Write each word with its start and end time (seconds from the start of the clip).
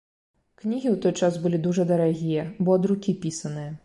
Кнігі 0.61 0.87
ў 0.91 0.97
той 1.03 1.11
час 1.19 1.37
былі 1.43 1.59
дужа 1.65 1.85
дарагія, 1.91 2.47
бо 2.67 2.79
ад 2.79 2.89
рукі 2.93 3.15
пісаныя. 3.27 3.71